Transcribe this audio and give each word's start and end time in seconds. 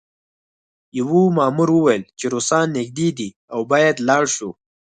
یوه 0.99 1.21
مامور 1.37 1.69
وویل 1.73 2.03
چې 2.19 2.25
روسان 2.33 2.65
نږدې 2.77 3.09
دي 3.17 3.29
او 3.53 3.59
باید 3.71 3.95
لاړ 4.07 4.23
شو 4.35 4.49